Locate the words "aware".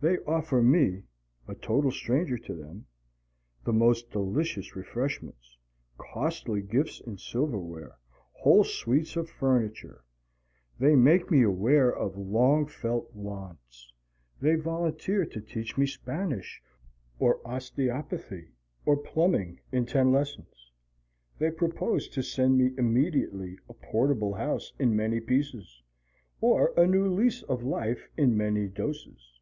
11.42-11.92